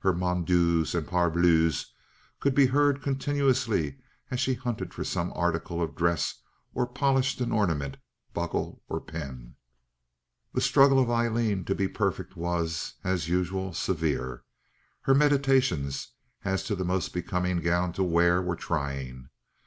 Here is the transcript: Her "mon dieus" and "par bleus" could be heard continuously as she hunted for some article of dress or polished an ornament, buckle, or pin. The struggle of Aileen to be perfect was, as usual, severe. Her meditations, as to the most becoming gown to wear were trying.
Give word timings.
Her 0.00 0.12
"mon 0.12 0.44
dieus" 0.44 0.94
and 0.94 1.08
"par 1.08 1.30
bleus" 1.30 1.94
could 2.40 2.54
be 2.54 2.66
heard 2.66 3.00
continuously 3.02 3.96
as 4.30 4.38
she 4.38 4.52
hunted 4.52 4.92
for 4.92 5.02
some 5.02 5.32
article 5.34 5.80
of 5.80 5.94
dress 5.94 6.42
or 6.74 6.86
polished 6.86 7.40
an 7.40 7.52
ornament, 7.52 7.96
buckle, 8.34 8.82
or 8.86 9.00
pin. 9.00 9.54
The 10.52 10.60
struggle 10.60 10.98
of 10.98 11.08
Aileen 11.08 11.64
to 11.64 11.74
be 11.74 11.88
perfect 11.88 12.36
was, 12.36 12.96
as 13.02 13.30
usual, 13.30 13.72
severe. 13.72 14.44
Her 15.00 15.14
meditations, 15.14 16.08
as 16.44 16.64
to 16.64 16.74
the 16.76 16.84
most 16.84 17.14
becoming 17.14 17.60
gown 17.62 17.94
to 17.94 18.04
wear 18.04 18.42
were 18.42 18.56
trying. 18.56 19.30